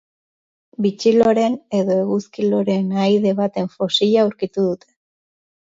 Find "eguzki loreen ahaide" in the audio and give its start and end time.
2.05-3.35